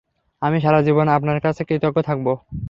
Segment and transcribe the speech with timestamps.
[0.41, 2.31] আমি সারা জীবন আপনার কাছে কৃতজ্ঞ থাকবো।